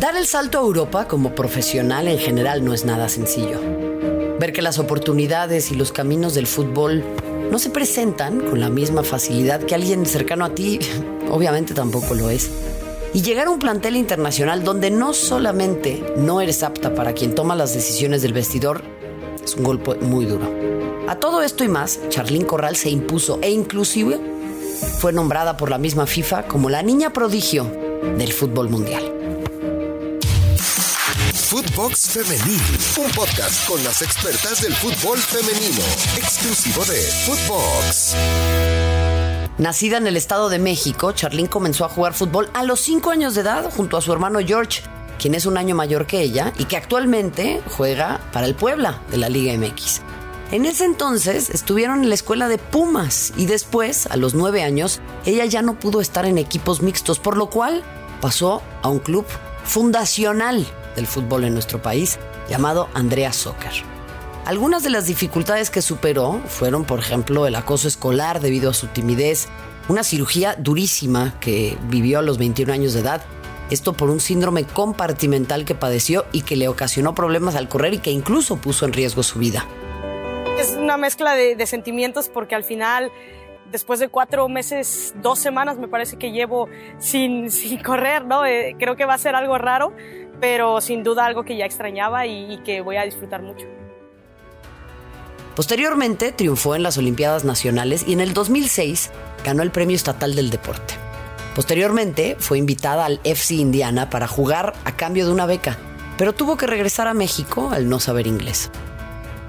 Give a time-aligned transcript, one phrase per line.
[0.00, 3.58] Dar el salto a Europa como profesional en general no es nada sencillo.
[4.38, 7.02] Ver que las oportunidades y los caminos del fútbol
[7.50, 10.80] no se presentan con la misma facilidad que alguien cercano a ti,
[11.30, 12.50] obviamente tampoco lo es.
[13.14, 17.56] Y llegar a un plantel internacional donde no solamente no eres apta para quien toma
[17.56, 18.82] las decisiones del vestidor,
[19.42, 20.46] es un golpe muy duro.
[21.08, 24.20] A todo esto y más, Charlín Corral se impuso e inclusive
[24.98, 27.64] fue nombrada por la misma FIFA como la niña prodigio
[28.18, 29.15] del fútbol mundial.
[31.46, 32.60] Footbox Femenil,
[32.98, 35.80] un podcast con las expertas del fútbol femenino,
[36.16, 38.16] exclusivo de Footbox.
[39.56, 43.36] Nacida en el Estado de México, Charlene comenzó a jugar fútbol a los 5 años
[43.36, 44.82] de edad junto a su hermano George,
[45.20, 49.18] quien es un año mayor que ella y que actualmente juega para el Puebla de
[49.18, 50.00] la Liga MX.
[50.50, 55.00] En ese entonces estuvieron en la escuela de Pumas y después, a los 9 años,
[55.24, 57.84] ella ya no pudo estar en equipos mixtos, por lo cual
[58.20, 59.24] pasó a un club
[59.62, 62.18] fundacional del fútbol en nuestro país,
[62.48, 63.72] llamado Andrea Soccer.
[64.46, 68.86] Algunas de las dificultades que superó fueron, por ejemplo, el acoso escolar debido a su
[68.88, 69.48] timidez,
[69.88, 73.22] una cirugía durísima que vivió a los 21 años de edad,
[73.70, 77.98] esto por un síndrome compartimental que padeció y que le ocasionó problemas al correr y
[77.98, 79.66] que incluso puso en riesgo su vida.
[80.58, 83.10] Es una mezcla de, sentimientos porque al final
[83.70, 88.46] después de cuatro meses, dos semanas me parece que llevo sin, sin correr, ¿no?
[88.46, 89.92] Eh, creo que va a ser algo raro,
[90.40, 93.66] pero sin duda algo que ya extrañaba y, que voy a disfrutar mucho.
[95.54, 99.10] Posteriormente triunfó en las Olimpiadas Nacionales y en el 2006
[99.44, 100.94] ganó el Premio Estatal del Deporte.
[101.54, 105.78] Posteriormente fue invitada al FC Indiana para jugar a cambio de una beca,
[106.18, 108.70] pero tuvo que regresar a México al no saber inglés.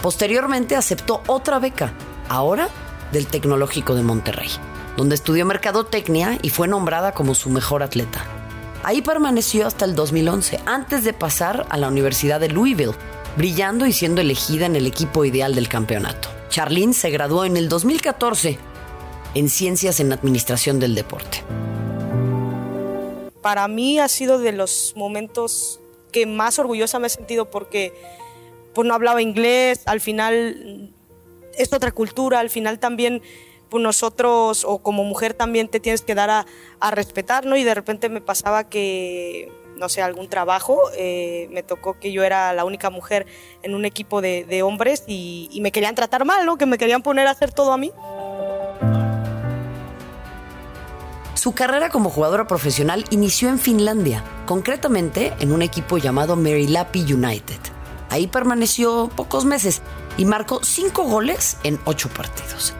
[0.02, 1.92] Posteriormente aceptó otra beca,
[2.30, 2.70] ahora
[3.12, 4.50] del Tecnológico de Monterrey,
[4.96, 8.37] donde estudió mercadotecnia y fue nombrada como su mejor atleta.
[8.88, 12.94] Ahí permaneció hasta el 2011, antes de pasar a la Universidad de Louisville,
[13.36, 16.30] brillando y siendo elegida en el equipo ideal del campeonato.
[16.48, 18.58] Charlene se graduó en el 2014
[19.36, 21.44] en Ciencias en Administración del Deporte.
[23.42, 25.82] Para mí ha sido de los momentos
[26.14, 27.94] que más orgullosa me he sentido porque
[28.74, 30.94] pues, no hablaba inglés, al final
[31.58, 33.22] es otra cultura, al final también
[33.70, 36.46] pues nosotros o como mujer también te tienes que dar a,
[36.92, 37.58] respetar, ¿no?
[37.58, 42.24] Y de repente me pasaba que, no sé, algún trabajo, eh, me tocó que yo
[42.24, 43.26] era la única mujer
[43.64, 46.58] en un equipo de, hombres y, y, me querían tratar mal, ¿no?
[46.58, 47.92] Que me querían poner a hacer todo a mí.
[51.34, 57.60] Su carrera como jugadora profesional inició en Finlandia, concretamente en un equipo llamado Merilapi United.
[58.10, 59.82] Ahí permaneció pocos meses
[60.18, 62.74] y marcó cinco goles en ocho partidos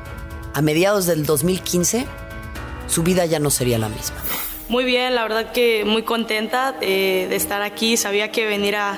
[0.58, 2.08] a mediados del 2015,
[2.88, 4.18] su vida ya no sería la misma.
[4.70, 7.96] Muy bien, la verdad que muy contenta de, estar aquí.
[7.96, 8.98] Sabía que venir a,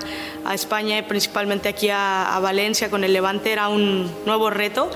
[0.53, 4.89] España, principalmente aquí a, Valencia con el Levante, era un nuevo reto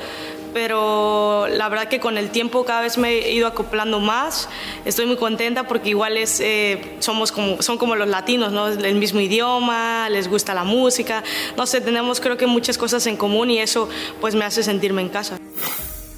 [0.54, 4.48] pero la verdad que con el tiempo cada vez me he ido acoplando más.
[4.86, 8.68] Estoy muy contenta porque igual es, eh, somos son como los latinos, ¿no?
[8.68, 11.24] El mismo idioma, les gusta la música,
[11.58, 13.90] no sé, tenemos creo que muchas cosas en común y eso
[14.22, 15.40] pues me hace sentirme en casa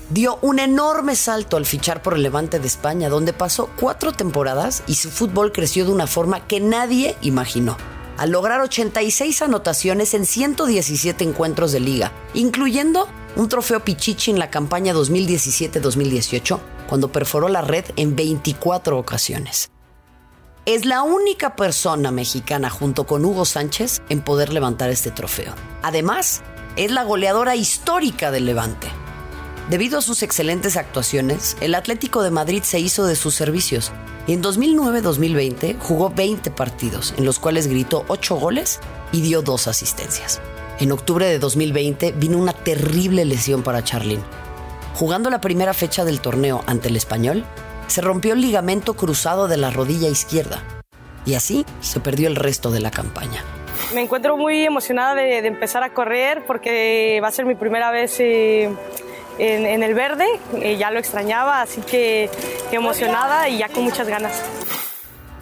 [0.09, 4.83] dio un enorme salto al fichar por el Levante de España, donde pasó cuatro temporadas
[4.87, 7.77] y su fútbol creció de una forma que nadie imaginó.
[8.17, 14.49] Al lograr 86 anotaciones en 117 encuentros de liga, incluyendo un trofeo Pichichi en la
[14.49, 19.69] campaña 2017-2018, cuando perforó la red en 24 ocasiones.
[20.65, 25.53] Es la única persona mexicana junto con Hugo Sánchez en poder levantar este trofeo.
[25.83, 26.41] Además,
[26.75, 28.87] es la goleadora histórica del Levante.
[29.69, 33.91] Debido a sus excelentes actuaciones, el Atlético de Madrid se hizo de sus servicios
[34.27, 38.79] y en 2009-2020 jugó 20 partidos, en los cuales gritó 8 goles
[39.11, 40.39] y dio 2 asistencias.
[40.79, 44.21] En octubre de 2020 vino una terrible lesión para Charlín.
[44.93, 47.43] Jugando la primera fecha del torneo ante el español,
[47.87, 50.61] se rompió el ligamento cruzado de la rodilla izquierda
[51.25, 53.43] y así se perdió el resto de la campaña.
[53.95, 58.19] Me encuentro muy emocionada de, empezar a correr porque va a ser mi primera vez
[58.19, 58.69] eh,
[59.37, 60.25] en, el verde,
[60.61, 62.29] eh, ya lo extrañaba, así que,
[62.71, 64.41] emocionada y ya con muchas ganas.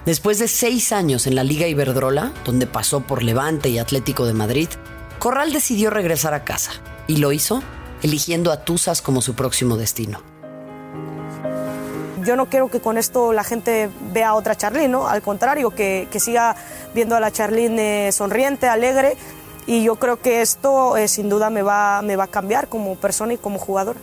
[0.06, 4.34] Después de seis años en la Liga Iberdrola, donde pasó por Levante y Atlético de
[4.34, 4.68] Madrid,
[5.19, 6.72] Corral decidió regresar a casa
[7.07, 7.63] y lo hizo
[8.01, 10.22] eligiendo a Tuzas como su próximo destino.
[12.25, 15.07] Yo no quiero que con esto la gente vea a otra Charlene, ¿no?
[15.07, 16.56] Al contrario, que, siga
[16.94, 19.18] viendo a la Charlene sonriente, alegre
[19.68, 22.95] y yo creo que esto eh, sin duda me va, me va a cambiar como
[22.95, 23.95] persona y como jugador.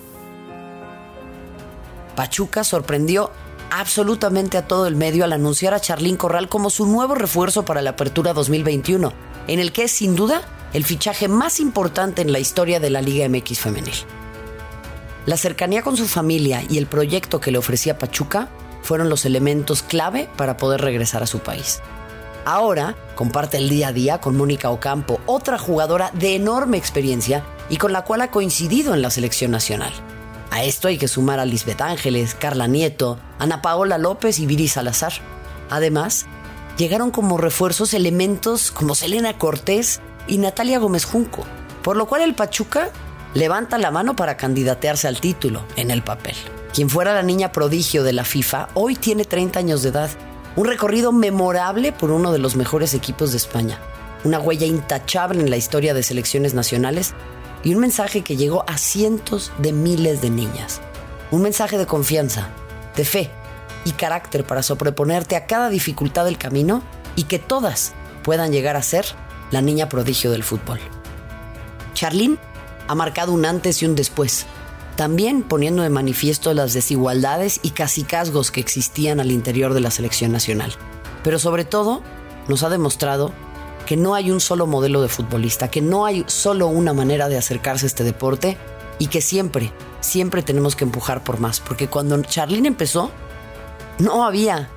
[2.17, 3.31] Pachuca sorprendió
[3.71, 7.83] absolutamente a todo el medio al anunciar a Charlín Corral como su nuevo refuerzo para
[7.83, 9.13] la Apertura 2021,
[9.47, 10.43] en el que es sin duda
[10.73, 13.95] el fichaje más importante en la historia de la Liga MX femenil.
[15.27, 18.49] La cercanía con su familia y el proyecto que le ofrecía Pachuca
[18.83, 21.81] fueron los elementos clave para poder regresar a su país.
[22.45, 27.77] Ahora comparte el día a día con Mónica Ocampo, otra jugadora de enorme experiencia y
[27.77, 29.93] con la cual ha coincidido en la selección nacional.
[30.51, 34.69] A esto hay que sumar a Lisbeth Ángeles, Carla Nieto, Ana Paola López y Viri
[34.69, 35.13] Salazar.
[35.71, 36.27] Además,
[36.77, 41.45] llegaron como refuerzos elementos como Selena Cortés y Natalia Gómez Junco,
[41.83, 42.91] por lo cual el Pachuca
[43.35, 46.35] levanta la mano para candidatearse al título en el papel.
[46.75, 50.11] Quien fuera la niña prodigio de la FIFA hoy tiene 30 años de edad,
[50.57, 53.79] un recorrido memorable por uno de los mejores equipos de España,
[54.25, 57.15] una huella intachable en la historia de selecciones nacionales
[57.63, 60.81] y un mensaje que llegó a cientos de miles de niñas.
[61.31, 62.49] Un mensaje de confianza,
[62.97, 63.31] de fe
[63.85, 66.83] y carácter para sobreponerte a cada dificultad del camino
[67.17, 67.93] y que todas
[68.23, 69.07] puedan llegar a ser
[69.51, 70.81] la niña prodigio del fútbol.
[71.95, 72.39] Charlene
[72.89, 74.47] ha marcado un antes y un después,
[74.97, 80.33] también poniendo de manifiesto las desigualdades y casicazgos que existían al interior de la selección
[80.33, 80.73] nacional.
[81.23, 82.03] Pero sobre todo,
[82.49, 83.33] nos ha demostrado
[83.87, 87.39] que no hay un solo modelo de futbolista, que no hay solo una manera de
[87.39, 88.57] acercarse a este deporte
[88.99, 93.11] y que siempre, siempre tenemos que empujar por más, porque cuando Charlene empezó,
[93.99, 94.69] no había,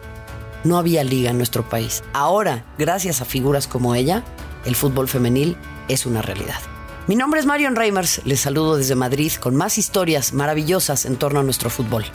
[0.64, 2.04] no había liga en nuestro país.
[2.14, 4.24] Ahora, gracias a figuras como ella,
[4.66, 5.58] el fútbol femenil
[5.90, 6.73] es una realidad.
[7.06, 11.42] Mi nombre es Marion Reimers, les saludo desde Madrid con más historias maravillosas en torno
[11.42, 12.06] a nuestro fútbol.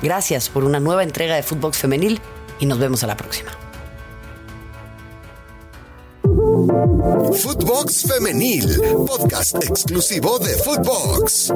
[0.00, 2.20] Gracias por una nueva entrega de Fútbol Femenil
[2.60, 3.50] y nos vemos a la próxima.
[7.42, 11.52] Footbox Femenil, podcast exclusivo de Footbox.